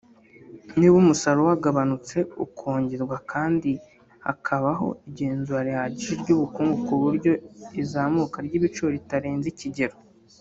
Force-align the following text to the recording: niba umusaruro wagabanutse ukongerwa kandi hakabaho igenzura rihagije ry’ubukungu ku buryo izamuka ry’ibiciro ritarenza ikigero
niba 0.77 0.95
umusaruro 1.03 1.45
wagabanutse 1.51 2.17
ukongerwa 2.45 3.17
kandi 3.31 3.71
hakabaho 4.25 4.87
igenzura 5.09 5.59
rihagije 5.67 6.13
ry’ubukungu 6.21 6.77
ku 6.87 6.95
buryo 7.03 7.31
izamuka 7.81 8.37
ry’ibiciro 8.45 8.89
ritarenza 8.95 9.47
ikigero 9.53 9.95